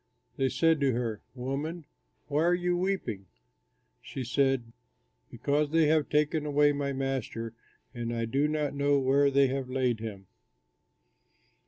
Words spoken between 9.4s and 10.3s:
have laid him!"